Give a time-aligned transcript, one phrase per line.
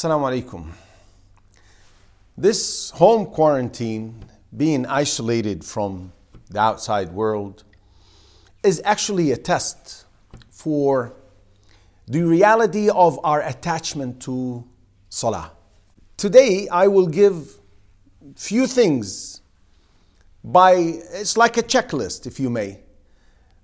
[0.00, 0.72] Assalamu alaikum.
[2.34, 4.24] This home quarantine,
[4.56, 6.10] being isolated from
[6.48, 7.64] the outside world,
[8.62, 10.06] is actually a test
[10.48, 11.12] for
[12.06, 14.64] the reality of our attachment to
[15.10, 15.52] Salah.
[16.16, 17.60] Today, I will give
[18.36, 19.42] few things
[20.42, 20.76] by,
[21.12, 22.80] it's like a checklist, if you may.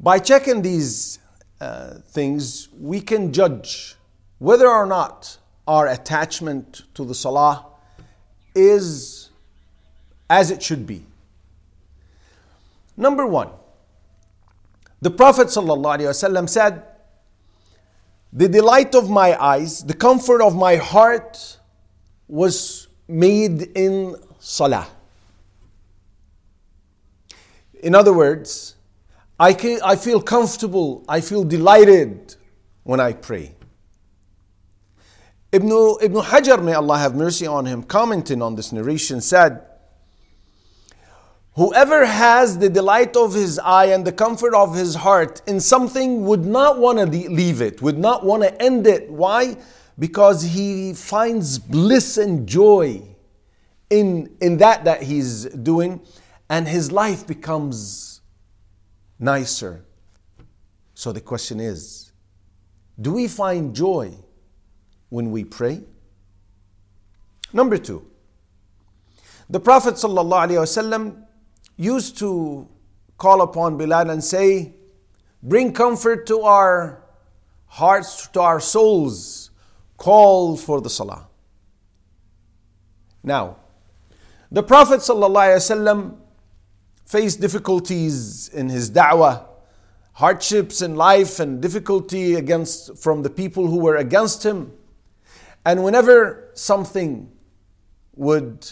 [0.00, 1.18] By checking these
[1.60, 3.96] uh, things, we can judge
[4.38, 7.66] whether or not our attachment to the salah
[8.54, 9.30] is
[10.28, 11.04] as it should be.
[12.96, 13.50] Number one,
[15.00, 16.82] the Prophet ﷺ said,
[18.32, 21.58] The delight of my eyes, the comfort of my heart
[22.28, 24.86] was made in salah.
[27.82, 28.76] In other words,
[29.40, 32.36] I, can, I feel comfortable, I feel delighted
[32.84, 33.54] when I pray.
[35.52, 39.66] Ibn, Ibn Hajar, may Allah have mercy on him, commenting on this narration, said,
[41.56, 46.24] Whoever has the delight of his eye and the comfort of his heart in something
[46.24, 49.10] would not want to leave it, would not want to end it.
[49.10, 49.58] Why?
[49.98, 53.02] Because he finds bliss and joy
[53.90, 56.00] in, in that that he's doing,
[56.48, 58.22] and his life becomes
[59.18, 59.84] nicer.
[60.94, 62.12] So the question is
[62.98, 64.14] do we find joy
[65.12, 65.78] when we pray?
[67.52, 68.06] Number two,
[69.50, 71.22] the Prophet ﷺ
[71.76, 72.66] used to
[73.18, 74.72] call upon Bilal and say,
[75.42, 77.04] Bring comfort to our
[77.66, 79.50] hearts, to our souls,
[79.98, 81.28] call for the salah.
[83.22, 83.56] Now,
[84.50, 86.16] the Prophet ﷺ
[87.04, 89.44] faced difficulties in his da'wah,
[90.14, 94.72] hardships in life and difficulty against from the people who were against him.
[95.64, 97.30] And whenever something
[98.14, 98.68] would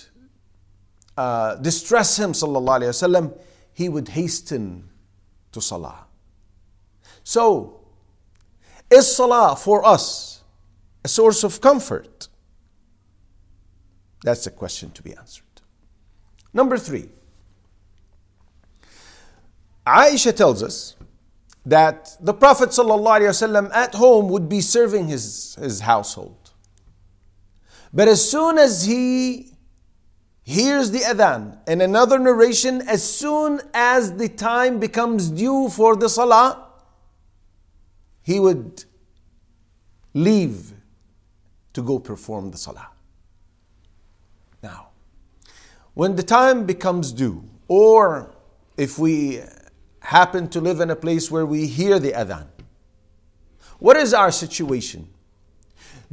[1.16, 3.38] uh, distress him, wasallam,
[3.72, 4.88] he would hasten
[5.52, 6.06] to salah.
[7.22, 7.80] So,
[8.90, 10.42] is salah for us
[11.04, 12.28] a source of comfort?
[14.22, 15.44] That's a question to be answered.
[16.52, 17.08] Number three,
[19.86, 20.96] Aisha tells us
[21.64, 26.39] that the Prophet ﷺ at home would be serving his, his household.
[27.92, 29.52] But as soon as he
[30.42, 36.08] hears the adhan, in another narration, as soon as the time becomes due for the
[36.08, 36.68] salah,
[38.22, 38.84] he would
[40.14, 40.72] leave
[41.72, 42.90] to go perform the salah.
[44.62, 44.88] Now,
[45.94, 48.34] when the time becomes due, or
[48.76, 49.40] if we
[50.00, 52.46] happen to live in a place where we hear the adhan,
[53.78, 55.08] what is our situation?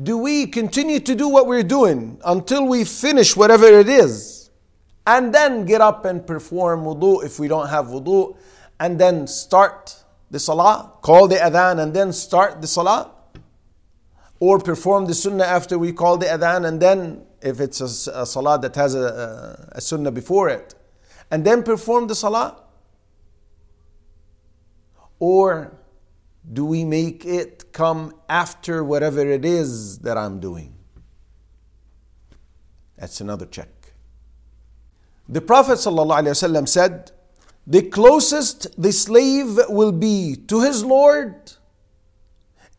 [0.01, 4.51] Do we continue to do what we're doing until we finish whatever it is
[5.07, 8.37] and then get up and perform wudu if we don't have wudu
[8.79, 13.11] and then start the salah, call the adhan and then start the salah?
[14.39, 18.25] Or perform the sunnah after we call the adhan and then, if it's a, a
[18.25, 20.75] salah that has a, a, a sunnah before it,
[21.31, 22.61] and then perform the salah?
[25.19, 25.75] Or
[26.51, 30.73] do we make it come after whatever it is that I'm doing?
[32.97, 33.69] That's another check.
[35.29, 37.11] The Prophet ﷺ said,
[37.65, 41.51] The closest the slave will be to his Lord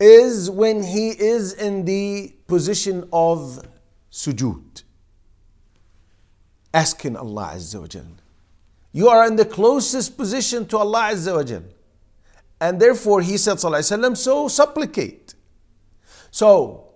[0.01, 3.61] is when he is in the position of
[4.11, 4.83] sujood,
[6.73, 8.03] asking Allah Azza wa
[8.93, 11.61] You are in the closest position to Allah Azza wa
[12.61, 15.35] and therefore he said, Sallallahu so supplicate.
[16.31, 16.93] So,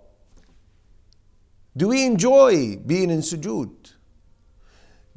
[1.76, 3.92] do we enjoy being in sujood?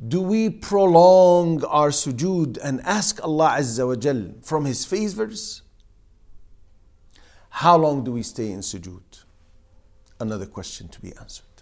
[0.08, 5.62] Do we prolong our sujood and ask Allah Azza wa Jal from His favors?
[7.50, 9.24] How long do we stay in sujood?
[10.20, 11.55] Another question to be answered.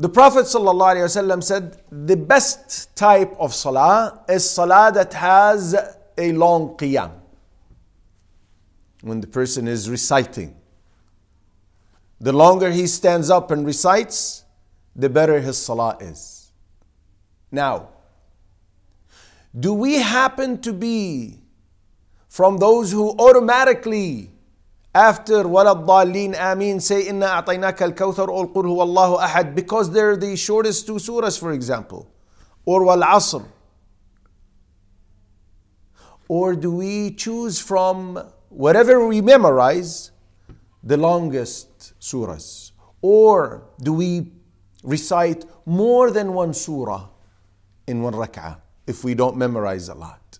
[0.00, 5.74] The Prophet ﷺ said the best type of salah is salah that has
[6.16, 7.10] a long qiyam.
[9.00, 10.54] When the person is reciting.
[12.20, 14.44] The longer he stands up and recites,
[14.94, 16.52] the better his salah is.
[17.50, 17.88] Now,
[19.58, 21.40] do we happen to be
[22.28, 24.30] from those who automatically
[24.95, 30.15] after وَلَا الضَّالِّينَ آمين say إِنَّا أَعْطَيْنَاكَ الْكَوْثَرُ or قُلْ هُوَ اللَّهُ أَحَدٍ because they're
[30.15, 32.11] the shortest two surahs for example
[32.65, 33.45] or وَالْعَصْرِ
[36.27, 38.19] or do we choose from
[38.49, 40.11] whatever we memorize
[40.83, 42.71] the longest surahs?
[43.01, 44.31] Or do we
[44.83, 47.09] recite more than one surah
[47.87, 50.39] in one rak'ah if we don't memorize a lot?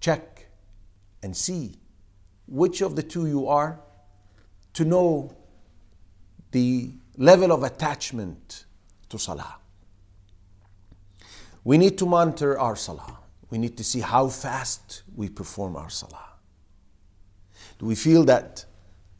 [0.00, 0.39] Check
[1.23, 1.75] and see
[2.47, 3.79] which of the two you are
[4.73, 5.35] to know
[6.51, 8.65] the level of attachment
[9.09, 9.57] to salah.
[11.63, 13.19] We need to monitor our salah.
[13.49, 16.29] We need to see how fast we perform our salah.
[17.79, 18.65] Do we feel that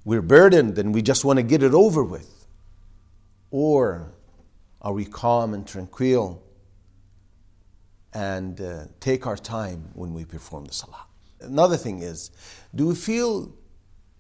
[0.04, 2.48] we're burdened and we just want to get it over with?
[3.52, 4.12] Or
[4.82, 6.42] are we calm and tranquil
[8.14, 11.06] and uh, take our time when we perform the salah?
[11.42, 12.32] Another thing is,
[12.74, 13.54] do we feel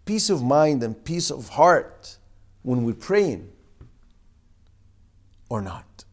[0.05, 2.17] peace of mind and peace of heart
[2.63, 3.51] when we're praying
[5.49, 6.05] or not?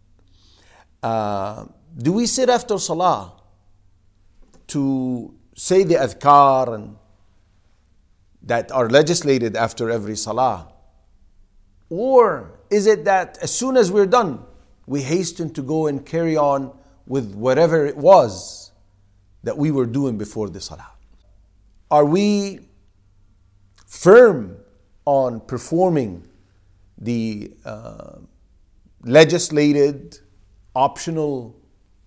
[1.03, 1.67] Uh,
[1.97, 3.33] do we sit after salah
[4.69, 6.97] to say the adhkar and
[8.43, 10.73] that are legislated after every salah?
[11.91, 14.45] Or is it that as soon as we're done,
[14.87, 16.73] we hasten to go and carry on
[17.07, 18.73] with whatever it was
[19.43, 20.98] that we were doing before the salah?
[21.91, 22.61] Are we
[23.87, 24.59] firm
[25.05, 26.29] on performing
[26.99, 28.19] the uh,
[29.03, 30.19] legislated
[30.75, 31.59] optional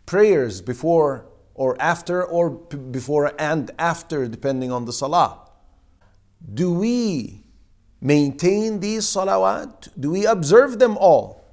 [0.06, 5.50] prayers before or after, or p- before and after, depending on the salah.
[6.54, 7.44] Do we
[8.00, 9.90] maintain these salawat?
[10.00, 11.46] Do we observe them all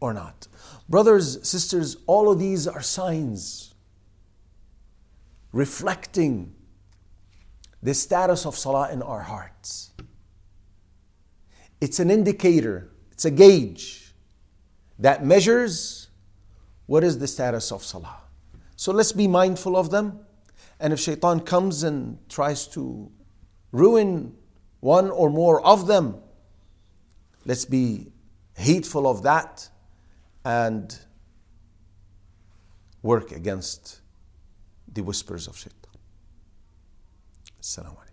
[0.00, 0.46] or not?
[0.88, 3.74] Brothers, sisters, all of these are signs
[5.52, 6.54] reflecting
[7.82, 9.90] the status of salah in our hearts.
[11.80, 14.14] It's an indicator, it's a gauge
[14.98, 16.08] that measures
[16.86, 18.20] what is the status of salah.
[18.76, 20.20] So let's be mindful of them.
[20.78, 23.10] And if shaitan comes and tries to
[23.72, 24.34] ruin
[24.80, 26.16] one or more of them,
[27.44, 28.12] let's be
[28.54, 29.68] hateful of that
[30.44, 30.98] and
[33.02, 34.00] work against
[34.92, 35.79] the whispers of shaitan.
[37.70, 38.09] Assalamu alaikum.